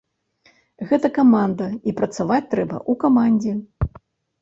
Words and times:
Гэта 0.91 1.11
каманда 1.19 1.69
і 1.91 1.95
працаваць 2.01 2.43
трэба 2.57 2.77
ў 2.83 3.07
камандзе. 3.07 3.53